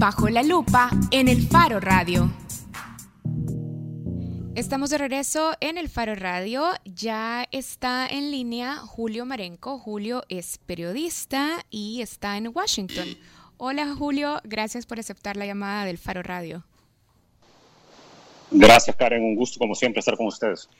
[0.00, 2.32] Bajo la lupa en el Faro Radio.
[4.54, 6.70] Estamos de regreso en el Faro Radio.
[6.86, 9.78] Ya está en línea Julio Marenco.
[9.78, 13.08] Julio es periodista y está en Washington.
[13.58, 16.64] Hola Julio, gracias por aceptar la llamada del Faro Radio.
[18.50, 20.70] Gracias Karen, un gusto como siempre estar con ustedes.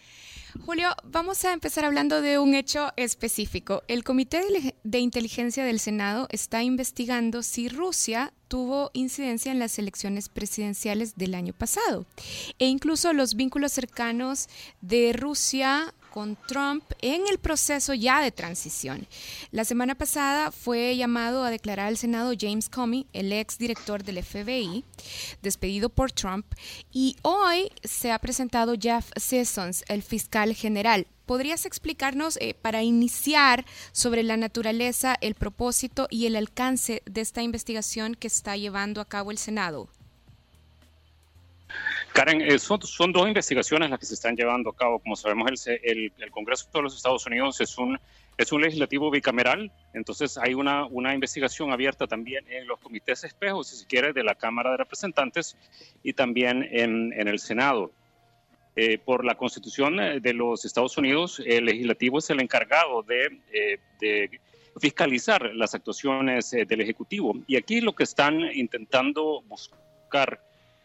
[0.59, 3.83] Julio, vamos a empezar hablando de un hecho específico.
[3.87, 4.43] El Comité
[4.83, 11.35] de Inteligencia del Senado está investigando si Rusia tuvo incidencia en las elecciones presidenciales del
[11.35, 12.05] año pasado
[12.59, 14.49] e incluso los vínculos cercanos
[14.81, 19.07] de Rusia con Trump en el proceso ya de transición.
[19.51, 24.23] La semana pasada fue llamado a declarar al Senado James Comey, el ex director del
[24.23, 24.85] FBI,
[25.43, 26.47] despedido por Trump,
[26.93, 31.07] y hoy se ha presentado Jeff Sessions, el fiscal general.
[31.27, 37.43] ¿Podrías explicarnos eh, para iniciar sobre la naturaleza, el propósito y el alcance de esta
[37.43, 39.89] investigación que está llevando a cabo el Senado?
[42.13, 44.99] Karen, eh, son, dos investigaciones las que se están llevando a cabo.
[44.99, 47.99] Como sabemos, el, Congreso de los Estados Unidos es un,
[48.37, 53.69] es un legislativo bicameral, entonces hay una, una investigación abierta también en los comités espejos,
[53.69, 55.57] si se quiere, de la Cámara de Representantes
[56.03, 57.93] y también en, el Senado.
[58.77, 63.41] Eh, por la Constitución eh, de los Estados Unidos, el legislativo es el encargado de,
[64.01, 64.41] de
[64.81, 67.35] fiscalizar las actuaciones del Ejecutivo.
[67.47, 70.41] Y aquí lo que están intentando buscar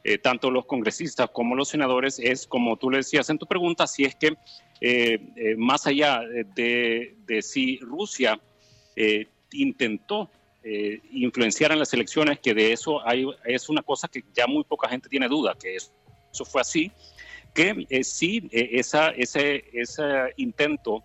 [0.07, 3.87] eh, tanto los congresistas como los senadores es, como tú le decías en tu pregunta,
[3.87, 4.37] si es que
[4.79, 6.21] eh, eh, más allá
[6.53, 8.39] de, si Rusia
[9.51, 10.29] intentó
[11.11, 14.87] influenciar en las elecciones, que de eso hay, es una cosa que ya muy poca
[14.87, 16.91] gente tiene duda, que eso fue así,
[17.55, 20.03] que sí, esa, ese, ese
[20.37, 21.03] intento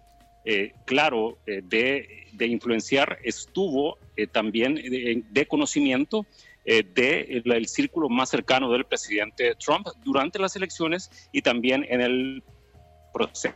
[0.84, 3.96] claro de, de, influenciar estuvo
[4.32, 4.74] también
[5.30, 6.26] de conocimiento
[6.64, 6.82] eh,
[7.44, 12.42] del círculo más cercano del presidente Trump durante las elecciones y también en el
[13.12, 13.54] proceso,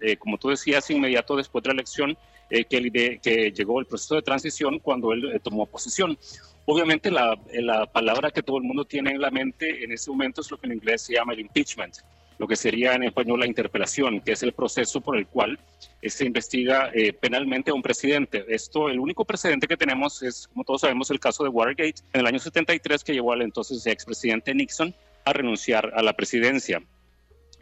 [0.00, 2.16] eh, como tú decías, inmediato después de la elección
[2.50, 6.18] eh, que, que, llegó el proceso de transición cuando él eh, tomó posesión.
[6.66, 10.40] Obviamente la, la palabra que todo el mundo tiene en la mente en ese momento
[10.40, 11.96] es lo que en inglés se llama el impeachment
[12.38, 15.58] lo que sería en español la interpelación, que es el proceso por el cual
[16.02, 18.44] eh, se investiga eh, penalmente a un presidente.
[18.48, 22.20] Esto, el único precedente que tenemos es, como todos sabemos, el caso de Watergate en
[22.20, 26.82] el año 73 que llevó al entonces expresidente Nixon a renunciar a la presidencia.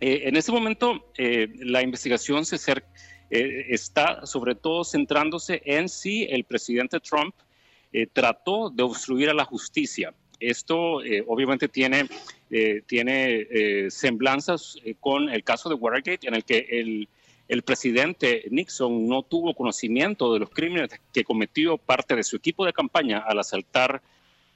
[0.00, 2.59] Eh, en ese momento, la investigación se
[3.31, 7.34] está sobre todo centrándose en si el presidente Trump
[8.12, 10.12] trató de obstruir a la justicia.
[10.41, 10.97] Esto
[11.28, 12.09] obviamente tiene
[12.54, 17.08] eh, tiene eh, semblanzas eh, con el caso de Watergate, en el que el,
[17.48, 22.66] el, presidente Nixon no tuvo conocimiento de los crímenes que cometió parte de su equipo
[22.66, 24.02] de campaña al asaltar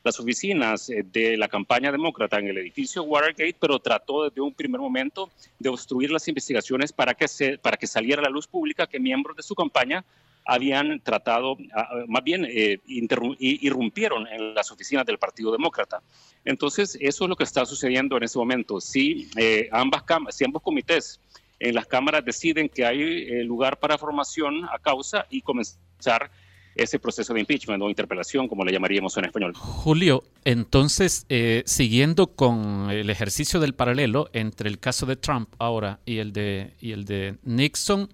[0.05, 4.79] las oficinas de la campaña demócrata en el edificio Watergate, pero trató desde un primer
[4.79, 8.87] momento de obstruir las investigaciones para que, se, para que saliera a la luz pública
[8.87, 10.05] que miembros de su campaña
[10.47, 16.01] habían tratado, ah, más bien eh, irrumpieron en las oficinas del Partido Demócrata.
[16.45, 18.81] Entonces, eso es lo que está sucediendo en ese momento.
[18.81, 21.21] Si, eh, ambas si ambos comités
[21.59, 26.31] en las cámaras deciden que hay eh, lugar para formación a causa y comenzar
[26.77, 29.55] ese proceso de impeachment o interpelación, como le llamaríamos en español.
[29.57, 36.01] Julio, entonces, eh, siguiendo con el ejercicio del paralelo entre el caso de Trump ahora
[36.05, 38.11] y el de, y el de Nixon,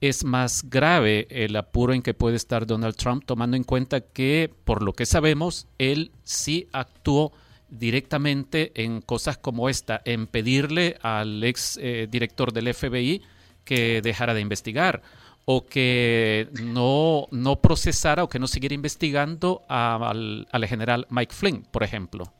[0.00, 4.50] es más grave el apuro en que puede estar Donald Trump, tomando en cuenta que,
[4.64, 7.32] por lo que sabemos, él sí actuó
[7.68, 13.22] directamente en cosas como esta, en pedirle al ex eh, director del FBI
[13.64, 15.02] que dejara de investigar
[15.44, 21.66] o que no, no procesara o que no siguiera investigando al, al general Mike Flynn,
[21.70, 22.32] por ejemplo.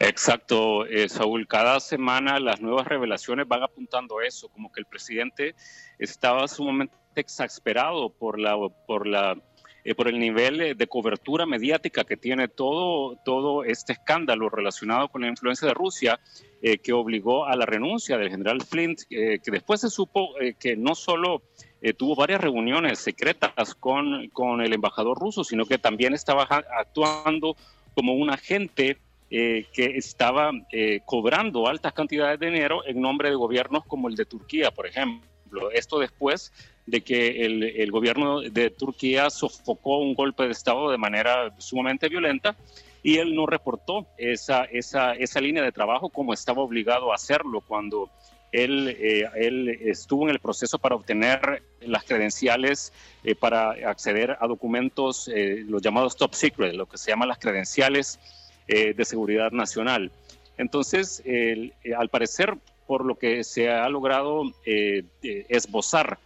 [0.00, 1.48] Exacto, eh, Saúl.
[1.48, 5.56] Cada semana las nuevas revelaciones van apuntando a eso, como que el presidente
[5.98, 8.56] estaba sumamente exasperado por la,
[8.86, 9.36] por la,
[9.82, 15.22] eh, por el nivel de cobertura mediática que tiene todo, todo este escándalo relacionado con
[15.22, 16.20] la influencia de Rusia,
[16.62, 20.94] eh, que obligó a la renuncia del general Flint, que después se supo que no
[20.94, 21.42] solo
[21.96, 27.56] tuvo varias reuniones secretas con, con el embajador ruso, sino que también estaba actuando
[27.94, 28.98] como un agente
[29.30, 34.16] eh, que estaba eh, cobrando altas cantidades de dinero en nombre de gobiernos como el
[34.16, 35.70] de Turquía, por ejemplo.
[35.70, 36.50] Esto después
[36.86, 42.56] de que el, gobierno de Turquía sofocó un golpe de Estado de manera sumamente violenta
[43.02, 47.60] y él no reportó esa, esa, esa línea de trabajo como estaba obligado a hacerlo
[47.60, 48.08] cuando
[48.50, 48.96] él,
[49.36, 52.94] él estuvo en el proceso para obtener las credenciales
[53.38, 55.30] para acceder a documentos,
[55.66, 58.18] los llamados top secret, lo que se llaman las credenciales
[58.68, 60.12] de seguridad nacional.
[60.58, 61.22] Entonces,
[61.96, 62.54] al parecer,
[62.86, 64.42] por lo que se ha logrado
[65.22, 66.18] esbozar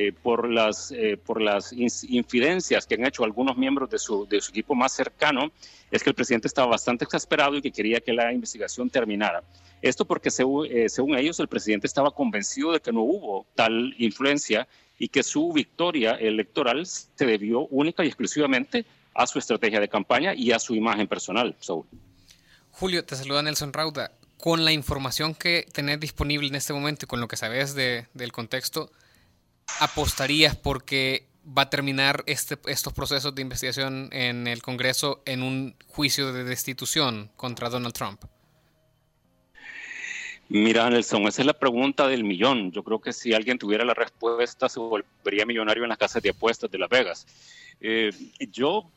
[0.00, 4.40] eh, por las, eh, por las infidencias que han hecho algunos miembros de su, de
[4.40, 5.50] su equipo más cercano,
[5.90, 9.42] es que el presidente estaba bastante exasperado y que quería que la investigación terminara.
[9.82, 14.68] Esto porque eh, según ellos el presidente estaba convencido de que no hubo tal influencia
[15.00, 20.34] y que su victoria electoral se debió única y exclusivamente a su estrategia de campaña
[20.34, 21.56] y a su imagen personal.
[22.70, 24.12] Julio, te saluda Nelson Rauda.
[24.36, 28.06] Con la información que tenés disponible en este momento y con lo que sabes de,
[28.14, 28.92] del contexto,
[29.80, 31.26] apostarías porque
[31.56, 36.44] va a terminar este, estos procesos de investigación en el Congreso en un juicio de
[36.44, 38.22] destitución contra Donald Trump?
[40.50, 42.72] Mira, Nelson, esa es la pregunta del millón.
[42.72, 46.30] Yo creo que si alguien tuviera la respuesta, se volvería millonario en las casas de
[46.30, 47.26] apuestas de Las Vegas.
[47.80, 48.10] Eh,
[48.50, 48.90] yo,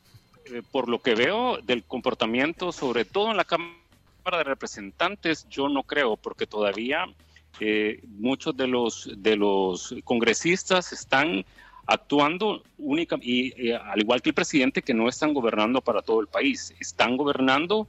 [0.51, 3.77] eh, por lo que veo del comportamiento, sobre todo en la Cámara
[4.37, 7.05] de Representantes, yo no creo, porque todavía
[8.07, 11.45] muchos de los, de los congresistas están
[11.85, 16.27] actuando única y al igual que el presidente que no están gobernando para todo el
[16.27, 17.87] país, están gobernando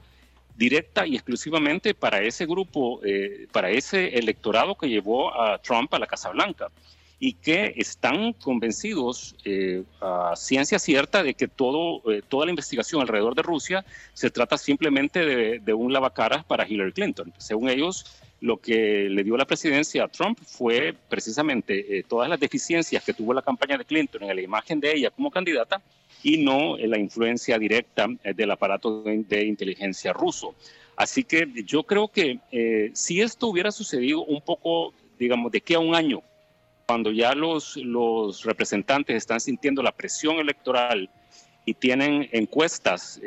[0.55, 5.99] directa y exclusivamente para ese grupo, eh, para ese electorado que llevó a Trump a
[5.99, 6.69] la Casa Blanca
[7.25, 12.99] y que están convencidos eh, a ciencia cierta de que todo, eh, toda la investigación
[12.99, 17.31] alrededor de Rusia se trata simplemente de, de un lavacaras para Hillary Clinton.
[17.37, 18.05] Según ellos,
[18.43, 23.13] lo que le dio la presidencia a Trump fue precisamente eh, todas las deficiencias que
[23.13, 25.81] tuvo la campaña de Clinton en la imagen de ella como candidata
[26.23, 30.55] y no en la influencia directa eh, del aparato de, inteligencia ruso.
[30.97, 35.75] Así que yo creo que eh, si esto hubiera sucedido un poco, digamos, de que
[35.75, 36.21] a un año,
[36.85, 41.09] cuando ya los, los representantes están sintiendo la presión electoral
[41.65, 43.21] y tienen encuestas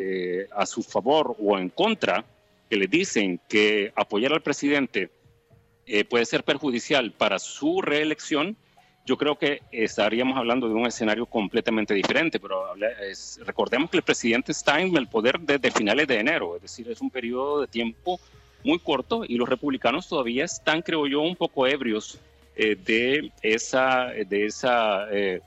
[0.55, 2.25] a su favor o en contra,
[2.69, 5.11] que le dicen que apoyar al presidente
[5.87, 8.57] eh, puede ser perjudicial para su reelección,
[9.05, 12.75] yo creo que estaríamos hablando de un escenario completamente diferente, pero
[13.45, 17.01] recordemos que el presidente está en el poder desde finales de enero, es decir, es
[17.01, 18.19] un periodo de tiempo
[18.65, 22.19] muy corto y los republicanos todavía están, creo yo, un poco ebrios
[22.57, 25.41] eh, de esa, de esa eh,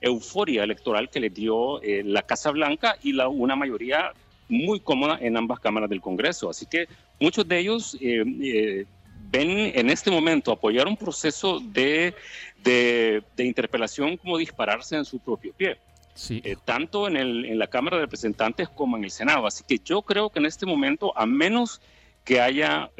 [0.00, 4.12] euforia electoral que le dio la Casa Blanca y la, una mayoría
[4.48, 6.50] muy cómoda en ambas cámaras del Congreso.
[6.50, 6.88] Así que
[7.20, 8.86] muchos de ellos eh, eh,
[9.30, 12.14] ven en este momento apoyar un proceso de,
[12.62, 15.78] de, interpelación como dispararse en su propio pie.
[16.30, 19.46] Eh, tanto en, el, en la Cámara de Representantes como en el Senado.
[19.46, 21.82] Así que yo creo que en este momento, a menos
[22.26, 22.90] que haya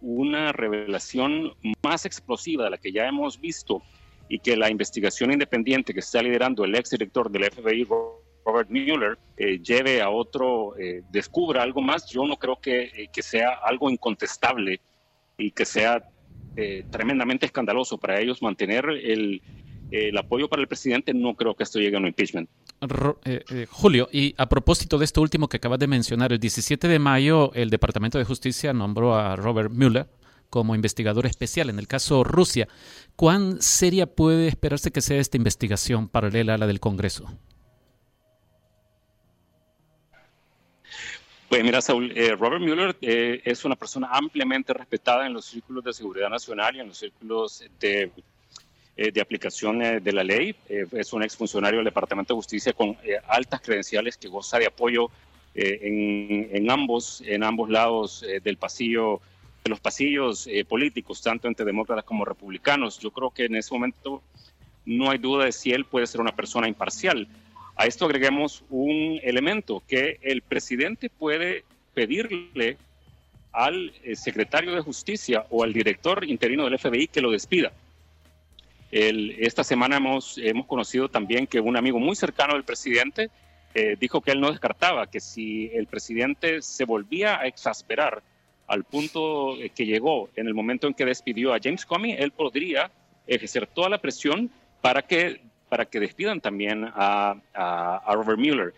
[0.00, 1.52] una revelación
[1.82, 3.82] más explosiva de la que ya hemos visto
[4.28, 7.86] y que la investigación independiente que está liderando el ex director del FBI,
[8.44, 13.08] Robert Mueller eh, lleve a otro, eh, descubra algo más, yo no creo que, eh,
[13.12, 14.80] que, sea algo incontestable
[15.36, 16.08] y que sea
[16.90, 19.42] tremendamente escandaloso para ellos mantener el,
[19.90, 22.48] el, apoyo para el presidente, no creo que esto llegue a un impeachment.
[23.70, 27.52] Julio, y a propósito de esto último que acabas de mencionar, el 17 de mayo
[27.54, 30.06] el Departamento de Justicia nombró a Robert Mueller
[30.50, 32.68] como investigador especial en el caso Rusia.
[33.16, 37.26] ¿Cuán seria puede esperarse que sea esta investigación paralela a la del Congreso?
[41.48, 45.84] Pues mira, Saúl, eh, Robert Mueller eh, es una persona ampliamente respetada en los círculos
[45.84, 48.10] de seguridad nacional y en los círculos de,
[48.96, 50.54] eh, de aplicación de la ley.
[50.68, 52.96] es un exfuncionario del Departamento de Justicia con
[53.28, 55.10] altas credenciales que goza de apoyo
[55.54, 59.20] en, en, ambos, en ambos lados del pasillo,
[59.64, 62.98] de los pasillos políticos, tanto entre demócratas como republicanos.
[62.98, 64.22] Yo creo que en ese momento
[64.86, 67.28] no hay duda de si él puede ser una persona imparcial.
[67.74, 72.78] A esto agreguemos un elemento que el presidente puede pedirle
[73.52, 77.72] al eh, secretario de Justicia o al director interino del FBI que lo despida.
[78.96, 83.30] Esta semana hemos, hemos conocido también que un amigo muy cercano del presidente
[83.74, 88.22] eh, dijo que él no descartaba que si el presidente se volvía a exasperar
[88.66, 92.90] al punto que llegó en el momento en que despidió a James Comey, él podría
[93.26, 94.50] ejercer toda la presión
[94.80, 97.36] para que para que despidan también a,
[98.06, 98.72] Robert Mueller.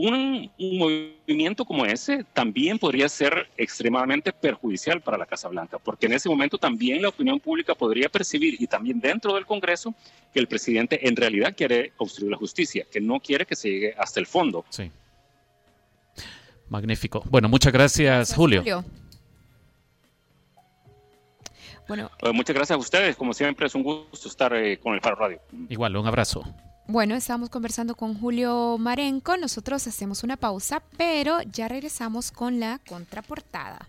[0.00, 6.12] Un, movimiento como ese también podría ser extremadamente perjudicial para la Casa Blanca, porque en
[6.12, 9.92] ese momento también la opinión pública podría percibir, y también dentro del Congreso,
[10.32, 13.94] que el presidente en realidad quiere obstruir la justicia, que no quiere que se llegue
[13.98, 14.64] hasta el fondo.
[14.68, 14.88] Sí.
[16.68, 17.24] Magnífico.
[17.28, 18.62] Bueno, muchas gracias, Julio.
[21.88, 23.16] Bueno, eh, muchas gracias a ustedes.
[23.16, 25.40] Como siempre, es un gusto estar eh, con el Faro Radio.
[25.70, 26.44] Igual, un abrazo.
[26.90, 29.36] Bueno, estamos conversando con Julio Marenco.
[29.36, 33.86] Nosotros hacemos una pausa, pero ya regresamos con la contraportada.